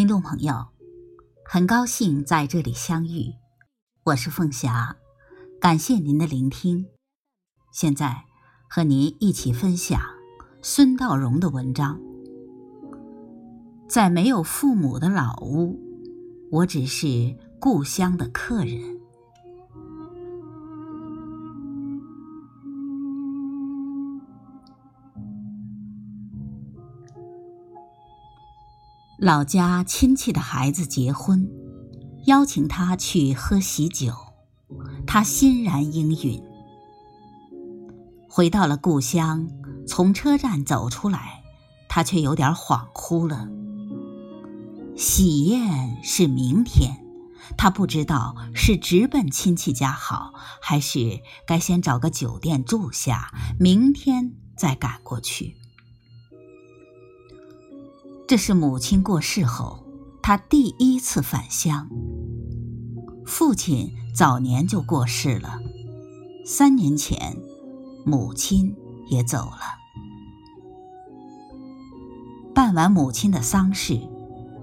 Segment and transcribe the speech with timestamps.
[0.00, 0.68] 听众朋友，
[1.44, 3.34] 很高兴在这里相遇，
[4.04, 4.96] 我是凤霞，
[5.60, 6.86] 感谢您的聆听。
[7.70, 8.24] 现在
[8.66, 10.00] 和您一起分享
[10.62, 12.00] 孙道荣的文章。
[13.90, 15.78] 在没有父母的老屋，
[16.50, 18.99] 我只是故乡的客人。
[29.20, 31.46] 老家亲戚的孩子结婚，
[32.24, 34.14] 邀请他去喝喜酒，
[35.06, 36.42] 他欣然应允。
[38.30, 39.46] 回到了故乡，
[39.86, 41.42] 从车站走出来，
[41.86, 43.46] 他却有点恍惚了。
[44.96, 47.04] 喜宴是明天，
[47.58, 55.59] 他不知道是直奔亲戚家好，还是该先找个酒店住下，明天再赶过去。
[58.30, 59.84] 这是母亲过世后，
[60.22, 61.88] 他第一次返乡。
[63.26, 65.58] 父亲早年就过世了，
[66.46, 67.36] 三年前，
[68.06, 68.76] 母亲
[69.08, 69.58] 也走了。
[72.54, 74.00] 办完母亲的丧事，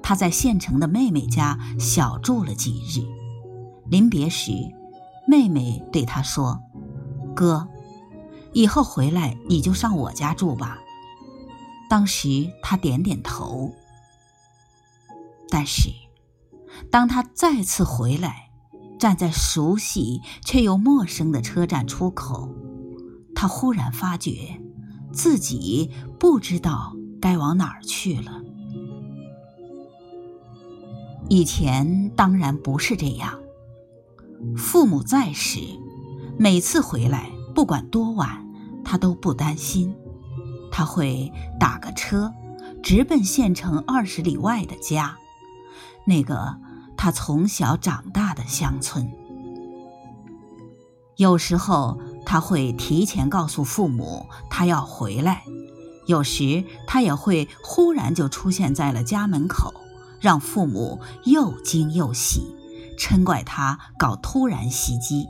[0.00, 3.02] 他在县城的妹妹家小住了几日。
[3.90, 4.52] 临别时，
[5.26, 6.60] 妹妹对他说
[7.34, 7.66] ：“哥，
[8.52, 10.78] 以后回来你就上我家住吧。”
[11.88, 13.72] 当时他点点头，
[15.48, 15.90] 但是
[16.90, 18.50] 当他再次回来，
[18.98, 22.50] 站在熟悉却又陌生的车站出口，
[23.34, 24.60] 他忽然发觉
[25.12, 28.42] 自己不知道该往哪儿去了。
[31.28, 33.40] 以前当然不是这样，
[34.56, 35.60] 父母在时，
[36.38, 38.46] 每次回来不管多晚，
[38.84, 39.94] 他都不担心。
[40.76, 42.34] 他会打个车，
[42.82, 45.16] 直奔县城二十里外的家，
[46.04, 46.58] 那个
[46.98, 49.10] 他从小长大的乡村。
[51.16, 55.44] 有时候他会提前告诉父母他要回来，
[56.04, 59.72] 有时他也会忽然就出现在了家门口，
[60.20, 62.42] 让父母又惊又喜，
[62.98, 65.26] 嗔怪他搞突然袭击。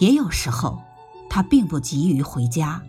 [0.00, 0.82] 也有时候。
[1.34, 2.80] 他并不急于回家，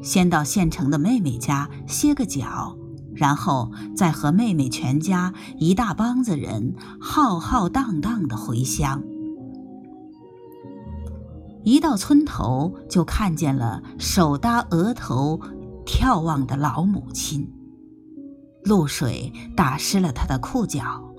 [0.00, 2.74] 先到县城的妹妹家歇个脚，
[3.14, 9.02] 然后再和妹妹全家一大帮子人浩浩荡荡的回乡。
[11.64, 15.38] 一到村头，就看见了手搭额头
[15.84, 17.46] 眺望的老母亲，
[18.64, 21.12] 露水打湿了他的裤脚，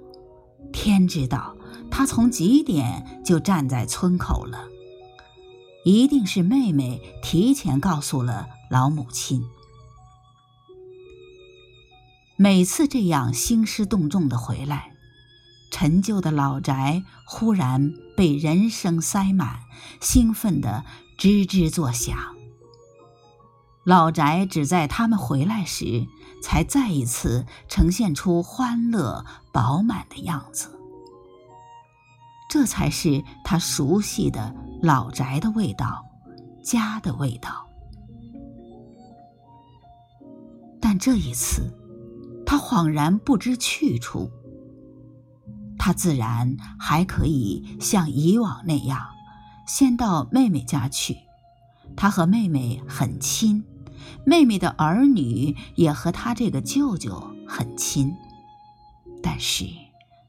[0.71, 1.55] 天知道
[1.91, 4.72] 他从几点就站在村口了。
[5.83, 9.43] 一定是妹妹提前告诉了老母亲。
[12.35, 14.91] 每次这样兴师动众的回来，
[15.71, 19.61] 陈旧的老宅忽然被人声塞满，
[20.01, 20.83] 兴奋的
[21.17, 22.17] 吱吱作响。
[23.83, 26.07] 老宅只在他们回来时，
[26.41, 30.79] 才再一次呈现出欢乐饱满的样子。
[32.53, 36.05] 这才是他熟悉的老宅的味道，
[36.61, 37.67] 家的味道。
[40.79, 41.73] 但这一次，
[42.45, 44.29] 他恍然不知去处。
[45.79, 49.01] 他自然还可以像以往那样，
[49.65, 51.17] 先到妹妹家去。
[51.95, 53.63] 他和妹妹很亲，
[54.27, 58.13] 妹妹的儿女也和他这个舅舅很亲。
[59.23, 59.65] 但是，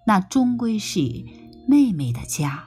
[0.07, 1.23] 那终归是。
[1.67, 2.65] 妹妹的家，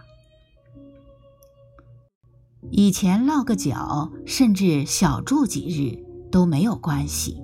[2.72, 7.42] 以前落个脚，甚至小住几日都没有关系，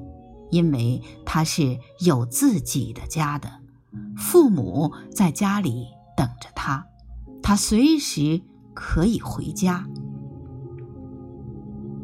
[0.50, 3.50] 因为他是有自己的家的，
[4.18, 5.86] 父母在家里
[6.18, 6.88] 等着他，
[7.44, 8.42] 他随时
[8.74, 9.88] 可以回家。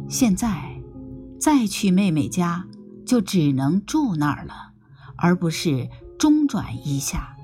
[0.08, 0.80] 现在
[1.40, 2.68] 再去妹妹家，
[3.04, 4.74] 就只能住那儿了，
[5.18, 7.36] 而不是中转一下。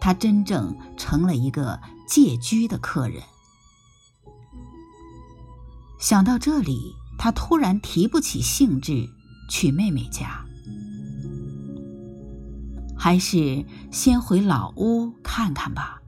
[0.00, 3.22] 他真正成了一个借居的客人。
[5.98, 9.08] 想到这里，他突然提不起兴致
[9.50, 10.44] 去妹妹家，
[12.96, 16.00] 还是先回老屋看看吧。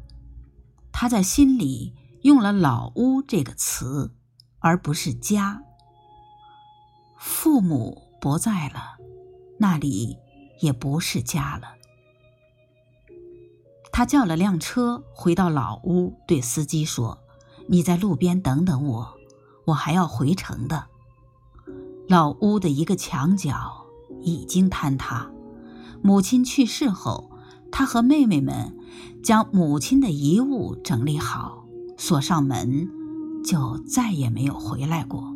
[0.92, 4.14] 他在心里用了“老屋”这个词，
[4.58, 5.62] 而不是家。
[7.18, 8.96] 父母不在了，
[9.58, 10.16] 那里
[10.60, 11.79] 也不是家了。
[13.92, 17.18] 他叫了辆车，回到老屋，对司机说
[17.68, 19.14] ：“你在路边等等我，
[19.66, 20.86] 我还要回城的。”
[22.08, 23.86] 老屋的一个墙角
[24.22, 25.30] 已经坍塌，
[26.02, 27.30] 母亲去世后，
[27.70, 28.76] 他和妹妹们
[29.22, 31.64] 将母亲的遗物整理好，
[31.96, 32.88] 锁上门，
[33.44, 35.34] 就再也没有回来过。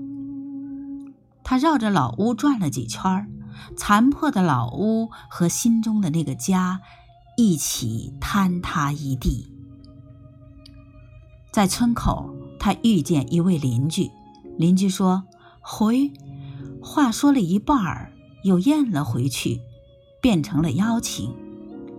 [1.44, 3.30] 他绕着老屋转了几圈
[3.76, 6.80] 残破的老屋和心中的那个家
[7.36, 9.50] 一起坍塌一地。
[11.52, 14.10] 在村口，他遇见一位邻居，
[14.56, 15.24] 邻居说
[15.60, 16.12] ：“回。”
[16.82, 19.60] 话说了一半儿，又咽了回去，
[20.20, 21.34] 变成了邀请：“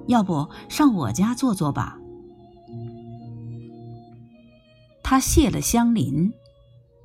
[0.08, 1.98] 要不上我家坐坐吧？”
[5.02, 6.34] 他谢了乡邻，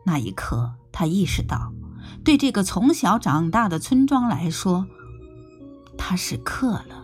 [0.05, 1.73] 那一刻，他意识到。
[2.25, 4.87] 对这个从小长大的村庄来说，
[5.97, 7.00] 他是客了。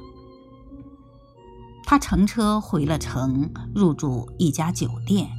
[1.86, 5.30] 他乘车回了城，入住一家酒店。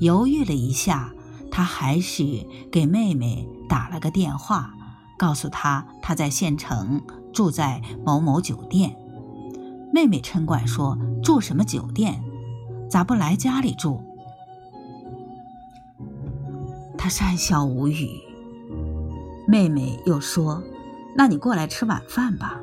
[0.00, 1.14] 犹豫了一下，
[1.52, 4.74] 他还是给妹妹打了个电话，
[5.16, 7.00] 告诉她他在县城
[7.32, 8.96] 住在某某酒店。
[9.92, 12.20] 妹妹嗔怪说：“住什么酒店？
[12.90, 14.02] 咋不来家里住？”
[16.98, 18.08] 他讪笑无语。
[19.46, 20.60] 妹妹又说
[21.14, 22.60] ：“那你过来吃晚饭吧。”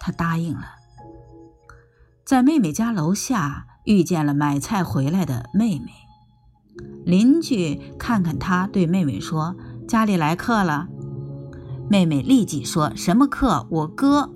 [0.00, 0.66] 他答应了。
[2.26, 5.92] 在妹妹家楼下遇见了买菜回来的妹妹，
[7.04, 9.54] 邻居看看他，对妹妹说
[9.86, 10.88] ：“家里来客了。”
[11.88, 13.68] 妹妹立即说：“什么客？
[13.70, 14.32] 我哥。”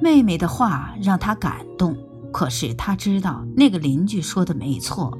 [0.00, 1.94] 妹妹的话让他感动，
[2.32, 5.18] 可是他知道那个邻居说的没错，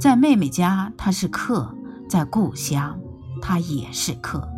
[0.00, 1.74] 在妹妹家他是客，
[2.08, 2.98] 在故乡。
[3.42, 4.48] 他也是客。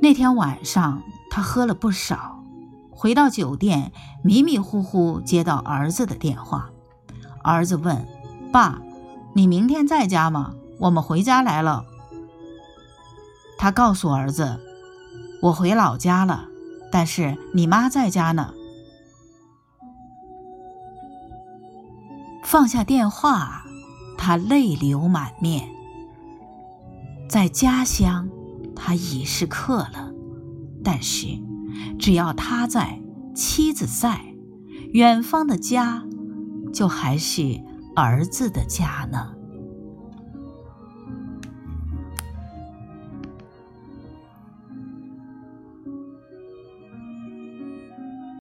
[0.00, 1.02] 那天晚上，
[1.34, 2.44] 他喝了不少，
[2.90, 3.90] 回到酒店，
[4.22, 6.68] 迷迷糊糊接到儿子的电话。
[7.42, 8.06] 儿子问
[8.52, 8.82] ：“爸，
[9.32, 10.52] 你明天在家吗？
[10.78, 11.86] 我们回家来了。”
[13.56, 14.60] 他告诉儿子
[15.40, 16.48] ：“我回老家了，
[16.90, 18.52] 但是你妈在家呢。”
[22.44, 23.64] 放下电话，
[24.18, 25.66] 他泪流满面。
[27.26, 28.28] 在家乡，
[28.76, 30.11] 他已是客了；
[30.84, 31.26] 但是，
[31.98, 33.00] 只要他在，
[33.34, 34.20] 妻子在，
[34.92, 36.04] 远方的家，
[36.72, 37.60] 就还是
[37.94, 39.34] 儿子的家呢。